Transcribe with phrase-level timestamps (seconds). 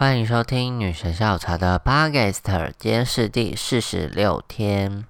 [0.00, 5.04] 欢迎收听女神下午茶的 p o d c s t 今天是第四十六天。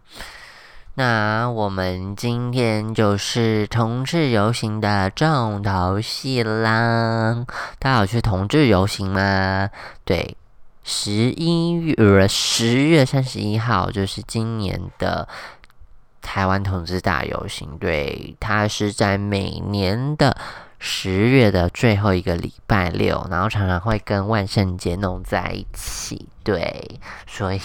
[0.94, 7.46] 那我们今天就是同志游行的重头戏啦！
[7.78, 9.70] 大家有去同志游行吗？
[10.04, 10.36] 对，
[10.82, 15.28] 十一月十月三十一号就是今年的
[16.20, 20.36] 台湾同志大游行，对，它是在每年的。
[20.82, 27.60] 十月的最后一个礼拜六，然后常常会跟万圣节弄在一起，对，所以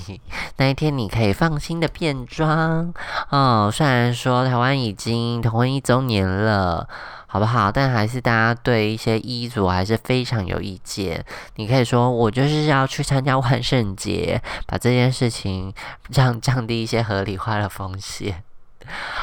[0.56, 2.92] 那一天你可以放心的变装
[3.28, 3.70] 哦。
[3.70, 6.88] 虽然说台湾已经同婚一周年了，
[7.26, 7.70] 好不好？
[7.70, 11.22] 但还是大家对一些衣着还是非常有意见。
[11.56, 15.70] 你可以说我就是要去参加万圣节，把这件事情
[16.10, 18.42] 降降低一些合理化的风险。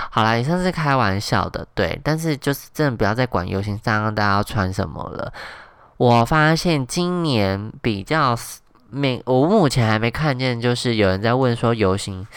[0.10, 5.32] 好啦，以上是开玩笑的，对，但是就是真的不要再管游行上大家要穿什么了。
[5.98, 8.36] 我发现今年比较
[8.90, 12.28] 没，我目前还没看见，就是有人在问说游行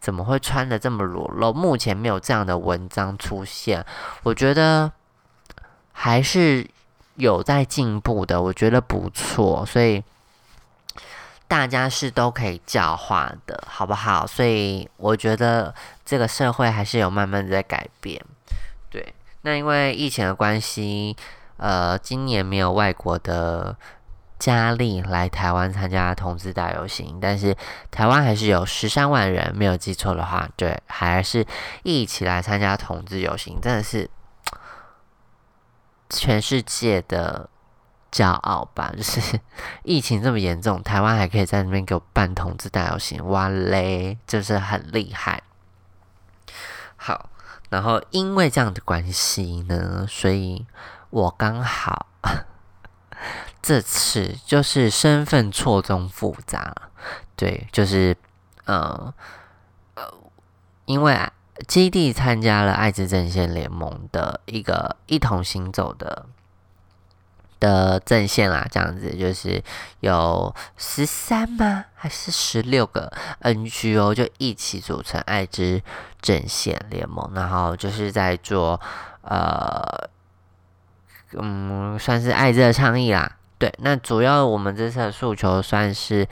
[0.00, 3.84] 怎么会穿的这么裸露，目前没有这样的文章出现。
[4.22, 4.92] 我觉得
[5.92, 6.66] 还是
[7.16, 10.02] 有在进步的，我觉得不错，所以。
[11.54, 14.26] 大家是都可以教化的，好不好？
[14.26, 15.72] 所以我觉得
[16.04, 18.20] 这个社会还是有慢慢在改变。
[18.90, 21.16] 对，那因为疫情的关系，
[21.56, 23.76] 呃，今年没有外国的
[24.36, 27.56] 佳丽来台湾参加同志大游行，但是
[27.88, 31.46] 台湾还是有十三万人，没有记错的话，对，还是
[31.84, 34.10] 一起来参加同志游行，真的是
[36.10, 37.48] 全世界的。
[38.14, 39.40] 骄傲吧，就是
[39.82, 45.42] 疫情这么严重，台湾还可以在那边给我办同志大游行，哇嘞，就是很厉害。
[46.94, 47.28] 好，
[47.70, 50.64] 然后因为这样的关系呢，所以
[51.10, 52.06] 我刚好
[53.60, 56.72] 这次就是身份错综复杂，
[57.34, 58.16] 对，就是
[58.66, 59.12] 呃
[59.96, 60.14] 呃，
[60.84, 61.18] 因为
[61.66, 66.26] 基地参加了爱滋阵线联盟的一个一同行走的。
[67.64, 69.62] 的阵线啦，这样子就是
[70.00, 71.86] 有十三吗？
[71.94, 73.10] 还是十六个
[73.40, 75.82] NGO 就一起组成爱之
[76.20, 78.78] 阵线联盟，然后就是在做
[79.22, 80.08] 呃，
[81.38, 83.36] 嗯，算是爱之的倡议啦。
[83.58, 86.28] 对，那主要我们这次的诉求算是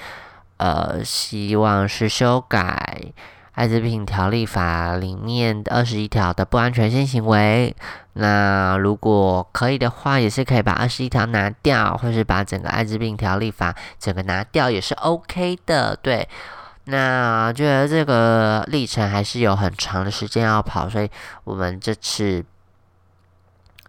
[0.58, 3.12] 呃，希望是修改。
[3.52, 7.74] 艾滋病条例法里面二十一条的不安全性行为，
[8.14, 15.94] 那如果可以的话，也是可以把二十一条拿掉，或是把整个艾滋病条例法整个拿掉，也是 OK 的。
[15.96, 16.28] 对，
[16.84, 21.10] 那觉得这个历程还是有很长的时间要跑，所以
[21.44, 22.44] 我们这次。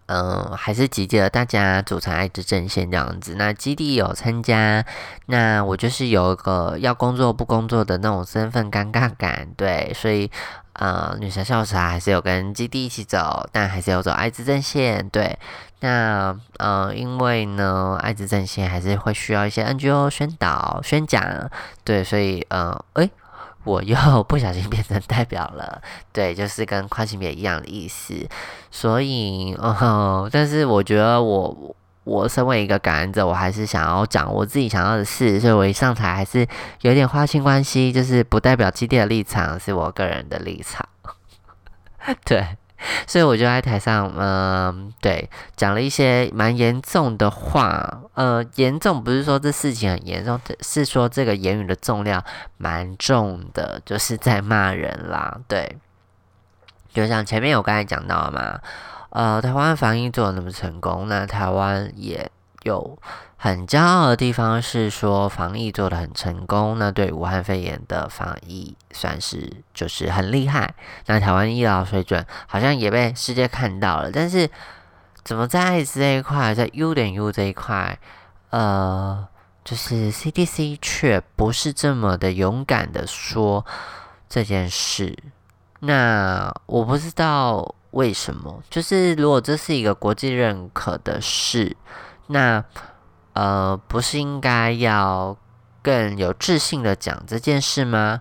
[0.06, 3.34] 嗯，还是集结了大家组成爱之阵线这样子。
[3.36, 4.84] 那基地有参加，
[5.26, 10.30] 那我就是有一个要工作不工作的那种身份尴尬感，对，所以
[10.74, 15.38] 呃，女神校茶还是有跟基地一起走，但还是有走爱之阵线，对。
[15.80, 21.50] 那呃，因为呢，爱之阵线还是会需要一些 NGO 宣导宣讲，
[21.84, 23.10] 对，所以呃，诶。
[23.64, 25.80] 我又 不小心变成代表了，
[26.12, 28.14] 对，就是跟跨性别一样的意思，
[28.70, 36.46] 所以，哦，但是我觉得我我身为一个感染者，我还是想要讲我自己想要的事，所以我一上台还是
[36.82, 40.86] 有点花心关系，就是不代表基地的立场，是我个人的立场，
[42.24, 42.56] 对。
[43.06, 52.22] 所以我就在台上，嗯，对，讲了一些蛮严重的话，呃，严重不是说这事情很严重，是说这个言语的重量
[52.56, 55.78] 蛮重的，就是在骂人啦，对。
[56.92, 58.60] 就像前面我刚才讲到嘛，
[59.10, 62.30] 呃，台湾防疫做的那么成功，那台湾也
[62.62, 62.98] 有。
[63.44, 70.74] 很骄傲的地方是说防疫做的很成功，那对武汉肺炎的防疫算是就是很厉害。
[71.04, 74.48] 那台湾医疗水准好像也被世界看到了，但是
[75.22, 77.98] 怎么在艾滋这一块，在 U 点 U 这一块，
[78.48, 79.28] 呃，
[79.62, 83.66] 就是 CDC 却不是这么的勇敢的说
[84.26, 85.14] 这件事。
[85.80, 91.76] 那我不知道为什么，就是如果这是一个国际认可的事，
[92.28, 92.64] 那。
[93.34, 95.36] 呃，不是应该要
[95.82, 98.20] 更有自信的讲这件事吗？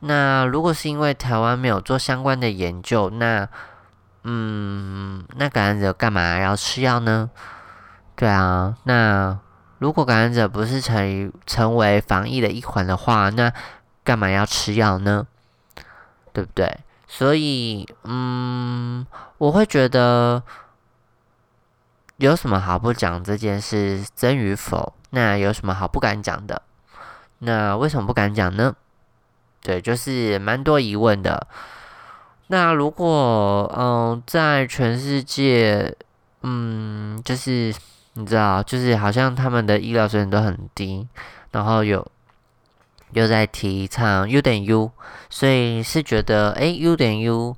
[0.00, 3.48] 那如果是因为台湾没有做相关的研究，那
[4.22, 7.30] 嗯，那感染者干嘛要吃药呢？
[8.14, 9.38] 对啊，那
[9.78, 13.50] 如果感染者不是成成为防疫的一环的话，那
[14.04, 15.26] 干嘛要吃药呢？
[16.32, 16.80] 对不对？
[17.08, 19.06] 所以，嗯，
[19.38, 20.42] 我会觉得。
[22.16, 24.92] 有什么好不讲这件事真与否？
[25.10, 26.62] 那有什么好不敢讲的？
[27.40, 28.74] 那为什么不敢讲呢？
[29.62, 31.46] 对，就是蛮多疑问的。
[32.48, 35.96] 那如果嗯，在全世界，
[36.42, 37.74] 嗯，就是
[38.12, 41.08] 你知道，就是好像他们的医疗水准都很低，
[41.50, 42.06] 然后有
[43.12, 44.92] 又在提倡 U 等于 U，
[45.30, 47.56] 所以是觉得哎，U 等于 U，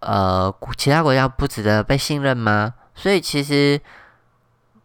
[0.00, 2.74] 呃，其他国家不值得被信任吗？
[2.96, 3.80] 所以其实，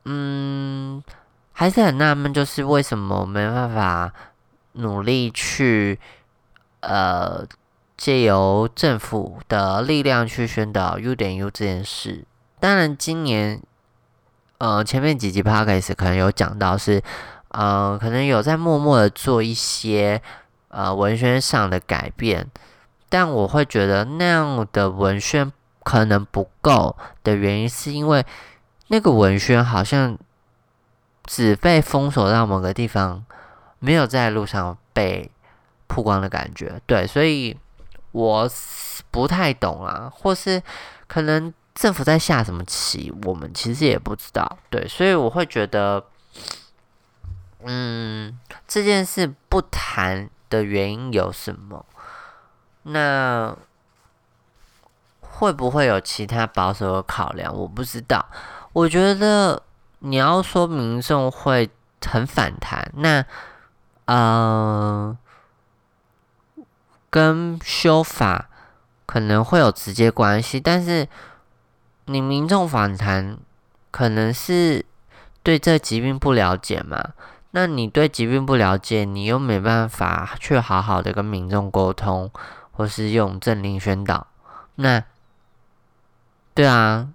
[0.06, 1.02] 嗯，
[1.54, 4.14] 还是很纳闷，就是为什么没办法
[4.74, 6.00] 努力去。
[6.84, 7.46] 呃，
[7.96, 12.26] 借由政府的力量去宣导 U 点 U 这件事。
[12.60, 13.62] 当然，今年
[14.58, 17.00] 呃前面几集 Podcast 可能有讲到是，
[17.50, 20.20] 呃，可能有在默默的做一些
[20.70, 22.50] 呃文宣上的改变，
[23.10, 25.52] 但我会觉得那样的文宣
[25.92, 28.26] 可能不够的原因，是因为
[28.88, 30.18] 那个文宣好像
[31.26, 33.26] 只被封锁到某个地方，
[33.80, 35.30] 没有在路上被。
[35.94, 37.54] 曝光的感觉，对，所以
[38.14, 38.50] 我
[39.12, 40.64] 不太懂啊，或是
[41.06, 46.02] 可能政府在下什么棋，我们其实也不知道，对，所以我会觉得，
[47.66, 51.86] 嗯，这件事不谈的原因有什么？
[52.84, 53.54] 那
[55.42, 57.52] 会不会有其他保守的考量？
[57.54, 58.24] 我不知道。
[58.74, 59.62] 我觉得
[60.00, 61.68] 你要说民众会
[62.06, 63.26] 很反弹，那，
[64.06, 65.18] 嗯。
[67.10, 68.48] 跟修法
[69.06, 71.06] 可能会有直接关系，但是
[72.06, 73.38] 你民众反弹
[73.92, 74.86] 可能是
[75.44, 77.10] 对这疾病不了解嘛？
[77.52, 82.32] 那你对疾病不了解，你又没办法去好好的跟民众沟通，
[82.72, 84.28] 或是用政令宣导，
[84.76, 85.04] 那
[86.54, 87.08] 对啊，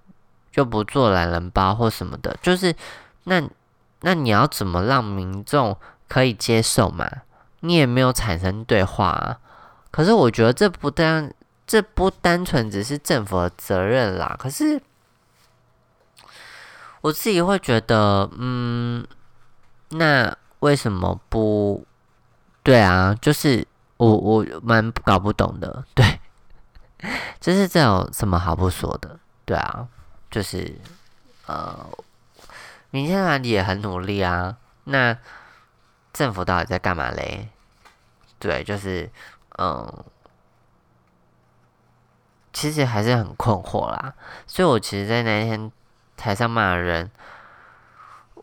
[0.50, 2.74] 就不做懒人包或什么的，就是
[3.24, 3.42] 那
[4.00, 5.76] 那你要怎么让民众
[6.08, 7.10] 可以接受嘛？
[7.60, 9.38] 你也没有产生对话啊。
[9.90, 11.32] 可是我觉得这不单
[11.66, 14.36] 这不单纯只是政府的责任啦。
[14.38, 14.80] 可是
[17.00, 19.06] 我自己会觉得，嗯，
[19.90, 21.86] 那为什么不？
[22.62, 23.66] 对啊，就是
[23.96, 25.84] 我我蛮搞不懂的。
[25.94, 26.18] 对，
[27.40, 29.18] 就是这有什么好不说的？
[29.46, 29.88] 对啊，
[30.30, 30.74] 就是
[31.46, 31.88] 呃，
[32.90, 34.58] 民间团体也很努力啊。
[34.84, 35.16] 那
[36.12, 37.48] 政府到底在干嘛嘞？
[38.38, 39.10] 对，就是。
[39.58, 40.04] 嗯，
[42.52, 44.12] 其实还是很困惑啦，
[44.46, 45.72] 所以我其实，在那天
[46.14, 47.10] 台上骂人，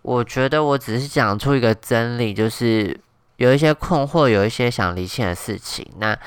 [0.02, 3.00] 我觉得我只是讲出一个真理，就是
[3.36, 5.88] 有一些困惑，有一些想离清的事情。
[6.00, 6.18] 那，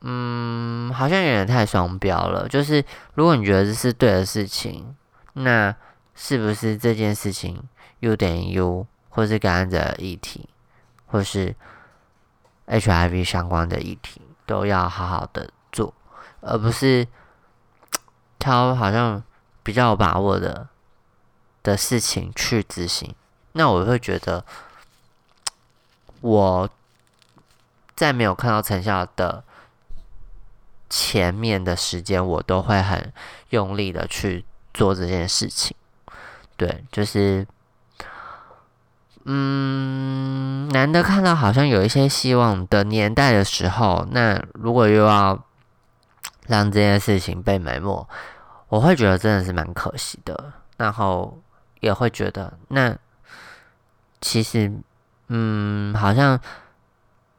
[0.00, 2.48] 嗯，好像有点太双标了。
[2.48, 2.84] 就是
[3.14, 4.94] 如果你觉得这是对的事情，
[5.34, 5.74] 那
[6.14, 7.62] 是不是这件事情
[8.00, 10.48] U 点 U，或是感染者议题，
[11.06, 11.54] 或是
[12.66, 15.94] ？HIV 相关的议题都要好好的做，
[16.40, 17.06] 而不是
[18.38, 19.22] 挑好像
[19.62, 20.68] 比较有把握的
[21.62, 23.14] 的事情去执行。
[23.52, 24.44] 那我会觉得，
[26.20, 26.68] 我
[27.96, 29.42] 在没有看到成效的
[30.88, 33.12] 前面的时间，我都会很
[33.50, 35.76] 用力的去做这件事情。
[36.56, 37.46] 对，就是。
[39.30, 45.44] 嗯，难得看到好像有一些希望的年代的时候，那如果又要
[46.46, 48.06] 让这件事情被埋没，
[48.70, 50.54] 我会觉得真的是蛮可惜的。
[50.78, 51.38] 然后
[51.80, 52.96] 也会觉得，那
[54.22, 54.72] 其实，
[55.26, 56.40] 嗯，好像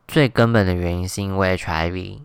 [0.07, 2.19] 最根本的原因是因为 HIV，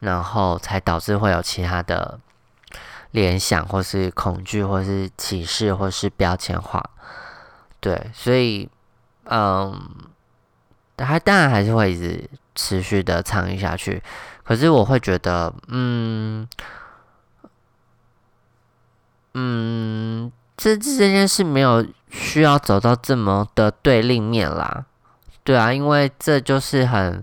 [0.00, 2.20] 然后才导致会有其他的
[3.10, 6.82] 联想，或是恐惧，或是歧视，或是标签化。
[7.80, 8.68] 对，所以，
[9.24, 9.80] 嗯，
[10.96, 14.02] 他当然还是会一直持续的参与下去。
[14.44, 16.48] 可是我会觉得，嗯，
[19.34, 24.86] 嗯，这这件事没有需要走到这么的对立面啦。
[25.44, 27.22] 对啊，因为这就是很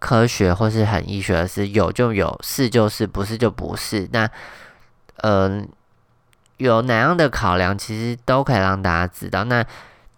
[0.00, 4.08] 科学或是很医学的事，有就有，是就是，不是就不是。
[4.12, 4.28] 那，
[5.18, 5.68] 嗯，
[6.56, 9.44] 有哪样的考量，其实都可以让大家知道。
[9.44, 9.64] 那。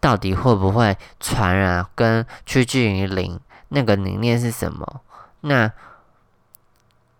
[0.02, 1.86] 到底会不会传染？
[1.94, 5.00] 跟趋近于零那个理念是什么？
[5.42, 5.70] 那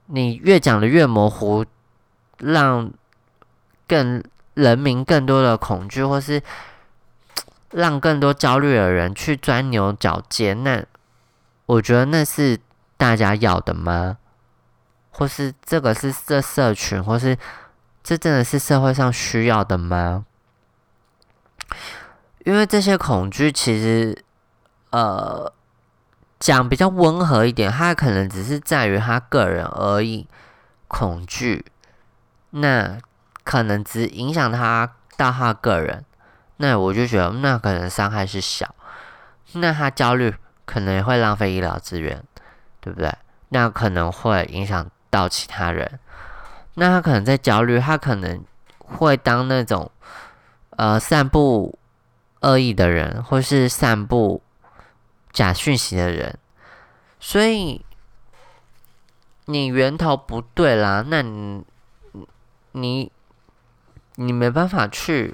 [0.07, 1.65] 你越讲的越模糊，
[2.39, 2.91] 让
[3.87, 4.21] 更
[4.55, 6.43] 人民更多的恐惧，或是
[7.71, 10.85] 让更多焦虑的人去钻牛角尖，那
[11.73, 12.59] 我觉得那是
[12.97, 14.19] 大家要的吗？
[15.11, 17.37] 或是这个是这社群，或是
[18.03, 20.27] 这真的是社会上需要的吗？
[22.45, 24.23] 因为这些恐惧其实，
[24.91, 25.51] 呃，
[26.39, 30.27] 讲比较温和一点，他可能只是在于他个人而已。
[30.89, 31.65] 恐惧，
[32.51, 32.99] 那
[33.45, 36.05] 可能只影响他到他个人，
[36.59, 38.75] 那我就觉得那可能伤害是小。
[39.55, 42.23] 那他焦虑可能也会浪费医疗资源，
[42.81, 43.13] 对不对？
[43.49, 45.99] 那可能会影响到其他人。
[46.75, 48.45] 那他可能在焦虑，他可能
[48.79, 49.91] 会当那种
[50.71, 51.79] 呃散布。
[52.45, 54.43] 恶意的人，或是散布
[55.31, 56.37] 假讯息的人，
[57.21, 57.87] 所以
[59.45, 61.65] 你源头不对啦，那你
[62.73, 63.13] 你
[64.17, 65.33] 你没办法去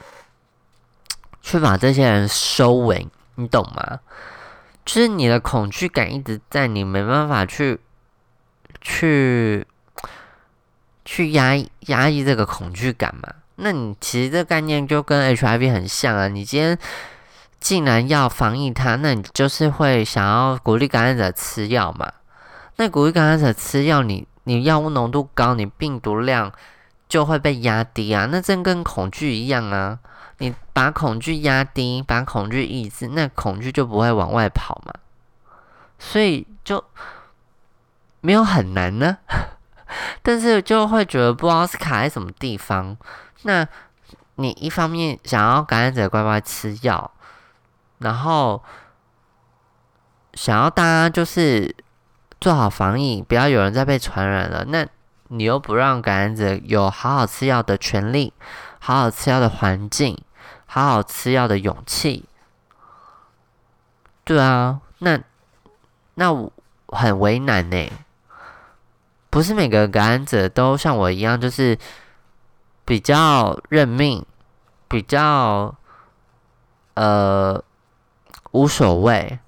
[1.41, 4.01] 去把这些人收尾，你懂吗？
[4.89, 7.79] 就是你的恐惧感一直在，你没办法去
[8.81, 9.67] 去
[11.05, 13.35] 去压压抑这个恐惧感嘛。
[13.57, 16.29] 那你其实这概念就跟 HIV 很像啊！
[16.29, 16.79] 你今天
[17.61, 22.11] 竟然要防疫它，那你就是会想要鼓励感染者吃药嘛？
[22.77, 26.51] 那鼓励感染者吃药，你你药物浓度高，你病毒量
[27.07, 28.27] 就会被压低啊！
[28.33, 29.99] 那这跟恐惧一样啊！
[30.39, 34.93] 你把恐惧压低，把恐惧抑制，那恐惧就不会往外跑嘛？
[35.99, 36.83] 所以就
[38.21, 39.19] 没有很难呢，
[40.23, 42.97] 但是就会觉得不知道是卡在什么地方。
[43.43, 43.67] 那
[44.37, 47.11] 你一方面想要感染者乖乖吃药，
[47.99, 48.63] 然后
[50.35, 51.75] 想要大家就是
[52.41, 54.65] 做好防疫，不要有人再被传染了。
[54.69, 54.87] 那
[55.29, 58.33] 你又不让感染者有好好吃药的权利，
[58.79, 60.17] 好好吃药的环境，
[60.67, 62.25] 好好吃药的勇气。
[64.25, 65.21] 对啊，那
[66.15, 66.53] 那我
[66.89, 67.91] 很为难呢。
[69.31, 71.79] 不是每个感染者都像我一样，就是。
[72.89, 74.25] 比较认命，
[74.89, 75.75] 比较
[76.95, 77.63] 呃
[78.53, 79.39] 无所谓，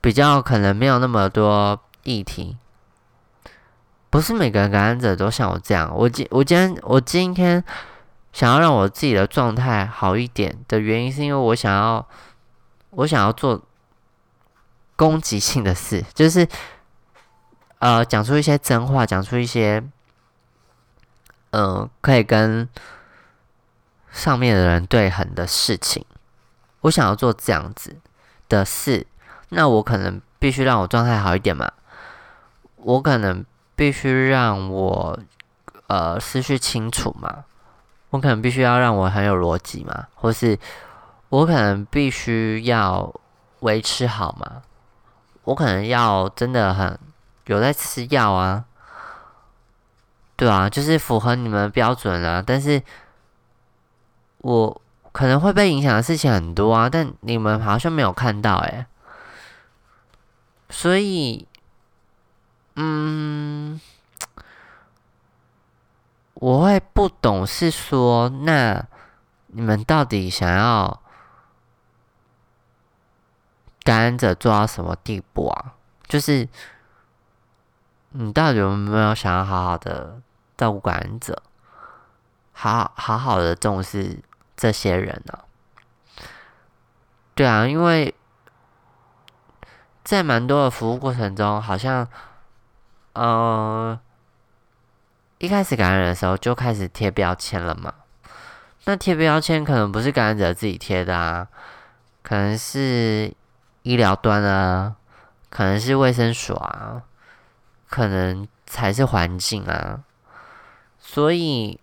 [0.00, 2.56] 比较可能没有那么多议题。
[4.08, 5.94] 不是每个感染者都像我这样。
[5.94, 7.62] 我今我今天我今天
[8.36, 12.06] 想要让我自己的状态好一点的原因，是因为我想要
[12.90, 13.62] 我想要做
[14.94, 16.46] 攻击性的事，就是
[17.78, 19.82] 呃讲出一些真话，讲出一些。
[21.52, 22.68] 嗯，可以跟
[24.10, 26.04] 上面的人对狠的事情，
[26.82, 27.96] 我想要做这样子
[28.50, 29.06] 的事，
[29.48, 31.72] 那我可能必须让我状态好一点嘛。
[32.76, 33.42] 我可能
[33.74, 35.18] 必须让我
[35.86, 37.44] 呃思绪清楚嘛。
[38.10, 40.58] 我可能必须要让我很有逻辑嘛，或是
[41.28, 43.12] 我可能必须要
[43.60, 44.62] 维持好嘛。
[45.44, 46.98] 我可能要真的很
[47.46, 48.64] 有在吃药啊。
[50.36, 52.82] 对啊，就是符合你们的标准啊，但是
[54.38, 54.82] 我
[55.12, 58.86] 可能会被影响的事情很多啊，但你们好像没有看到哎，
[60.68, 61.48] 所以，
[62.74, 63.80] 嗯，
[66.36, 68.86] 我会不懂是说，那
[69.48, 71.02] 你们到底想要
[73.82, 75.74] 感染者做到什么地步啊？
[76.06, 76.48] 就是
[78.10, 80.22] 你到底有没有想要好好的？
[80.56, 81.42] 照顾感染者，
[82.52, 84.22] 好好好的重视
[84.56, 85.40] 这些人呢？
[87.34, 88.14] 对啊，因为
[90.02, 92.08] 在蛮多的服务过程中，好像，
[93.12, 94.00] 呃，
[95.38, 97.92] 一开始感染的时候就开始贴标签了嘛。
[98.84, 101.48] 那贴标签可能不是感染者自己贴的啊，
[102.22, 103.32] 可能是
[103.82, 104.96] 医疗端啊，
[105.50, 107.02] 可能是卫生所啊，
[107.88, 110.04] 可能才是环境啊。
[110.98, 111.80] 所以，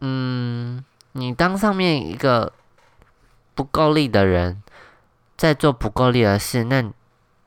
[0.00, 2.52] 嗯，你当上面一个
[3.54, 4.62] 不够力的人，
[5.36, 6.84] 在做不够力的事，那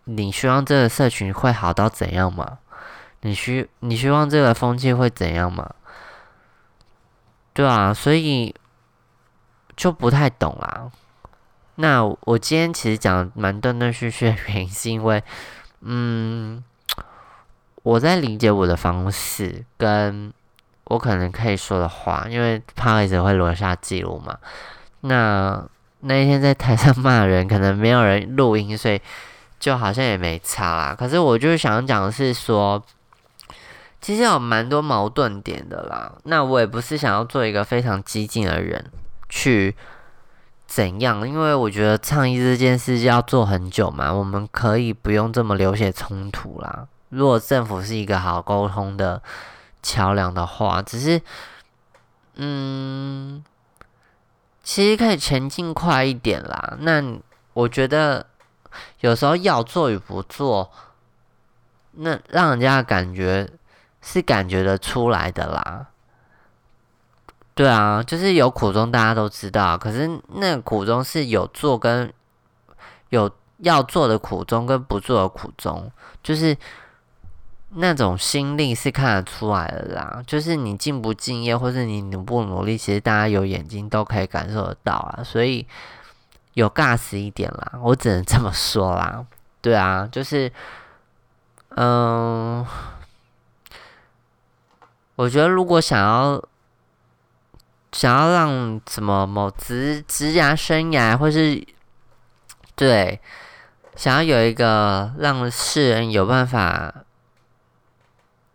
[0.05, 2.59] 你希望这个社群会好到怎样吗？
[3.21, 5.69] 你希你希望这个风气会怎样吗？
[7.53, 8.53] 对啊，所以
[9.75, 10.91] 就不太懂啦。
[11.75, 15.23] 那我今天其实讲蛮断断续续的原因，是因为，
[15.81, 16.63] 嗯。
[17.83, 20.31] 我在理解我的方式，跟
[20.83, 24.37] 我可能可以说的话，因为怕一直会留下记录嘛。
[24.99, 25.67] 那
[26.01, 29.01] 那一天在台上骂人，可能没有人录音，所以
[29.59, 30.95] 就好像也没差啦。
[30.95, 32.79] 可是我就是想讲的是说，
[34.01, 36.11] 其实有蛮多矛盾点的啦。
[36.23, 38.91] 那我也不是想要做一个非常激进的人
[39.29, 39.75] 去
[40.65, 46.87] 怎样，因为我觉得倡议这件事要做很久嘛，我们可以不用这么流血冲突啦。
[47.09, 49.21] 如果政府是一个好沟通的
[49.83, 51.21] 桥梁的话，只是，
[52.35, 53.43] 嗯，
[54.63, 56.77] 其实可以前进快一点啦。
[56.79, 57.03] 那
[57.53, 58.25] 我觉得
[59.01, 60.71] 有时候要做与不做，
[61.91, 63.49] 那让人家感觉
[64.01, 65.87] 是感觉得出来的啦。
[67.53, 69.77] 对啊，就是有苦衷，大家都知道。
[69.77, 72.11] 可是那苦衷是有做跟
[73.09, 75.91] 有要做的苦衷跟不做的苦衷，
[76.23, 76.57] 就是
[77.75, 80.23] 那种心力是看得出来的啦。
[80.25, 85.23] 就是你敬不敬业，或是你努不努力，其实大家有眼睛都可以感受得到啊。
[85.23, 85.67] 所以
[86.53, 89.25] 有尬死一点啦，我只能这么说啦。
[89.61, 90.51] 对啊，就是
[91.75, 92.65] 嗯，
[95.21, 96.43] 我觉得如果想要。
[97.93, 101.61] 想要让什么某职职涯生涯，或是
[102.73, 103.19] 对，
[103.97, 107.03] 想要有一个让世人有办法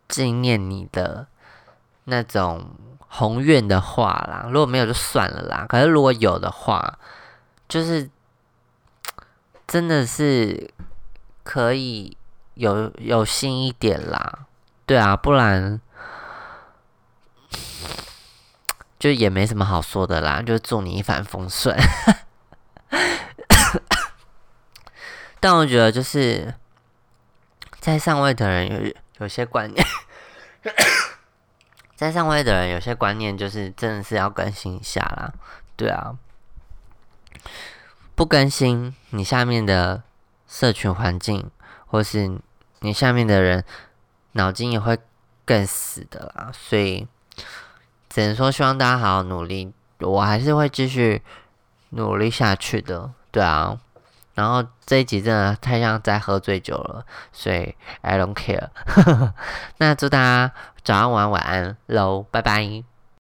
[0.08, 1.26] 纪念你的
[2.04, 2.70] 那种
[3.08, 5.66] 宏愿的话啦，如果没有就算了啦。
[5.68, 6.98] 可是如果有的话，
[7.68, 8.08] 就是
[9.68, 10.70] 真的是
[11.44, 12.16] 可以
[12.54, 14.46] 有有心一点啦，
[14.86, 15.78] 对啊，不然。
[19.06, 21.78] 就也没什么好说的啦，就祝你一帆风顺。
[25.38, 26.52] 但我觉得就是
[27.78, 29.86] 在上位的人有有些观念，
[31.94, 35.32] 在上位的人有些观念就是真的是要更新一下啦。
[35.76, 36.16] 对啊，
[38.16, 40.02] 不更新，你下面的
[40.48, 41.48] 社群环境
[41.86, 42.40] 或是
[42.80, 43.64] 你下面的人
[44.32, 44.98] 脑筋也会
[45.44, 46.50] 更死的啦。
[46.52, 47.06] 所以。
[48.16, 49.70] 只能说希望大家好好努力，
[50.00, 51.20] 我还是会继续
[51.90, 53.78] 努力下去的，对啊。
[54.32, 58.70] 然后这一集真的太像在喝醉酒了，所以 I don't care。
[59.76, 62.82] 那祝大家早安、晚安、晚安喽，拜拜。